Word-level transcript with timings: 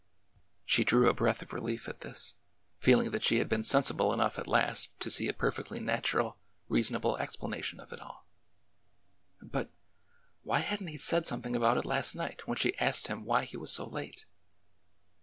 She 0.65 0.83
drew 0.83 1.07
a 1.07 1.13
breath 1.13 1.43
of 1.43 1.53
relief 1.53 1.87
at 1.87 1.99
this, 1.99 2.33
feel 2.79 3.01
ing 3.01 3.11
that 3.11 3.21
she 3.21 3.37
had 3.37 3.47
been 3.47 3.61
sensible 3.61 4.11
enough 4.13 4.39
at 4.39 4.47
last 4.47 4.89
to 5.01 5.11
see 5.11 5.27
a 5.27 5.31
per 5.31 5.51
fectly 5.51 5.79
natural, 5.79 6.39
reasonable 6.67 7.17
explanation 7.17 7.79
of 7.79 7.93
it 7.93 7.99
all. 7.99 8.25
But— 9.43 9.69
Why 10.41 10.61
had 10.61 10.81
n't 10.81 10.89
he 10.89 10.97
said 10.97 11.27
something 11.27 11.55
about 11.55 11.77
it 11.77 11.85
last 11.85 12.15
night 12.15 12.47
when 12.47 12.57
she 12.57 12.75
asked 12.79 13.09
him 13.09 13.25
why 13.25 13.45
he 13.45 13.57
was 13.57 13.71
so 13.71 13.85
late? 13.87 14.25